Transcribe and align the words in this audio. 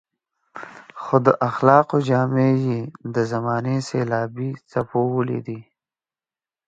خو 1.01 1.15
د 1.25 1.27
اخلاقو 1.49 1.97
جامې 2.09 2.49
يې 2.65 2.79
د 3.15 3.17
زمانې 3.31 3.75
سېلابي 3.89 4.49
څپو 4.71 5.01
وړي 5.15 5.39
دي. 5.47 5.59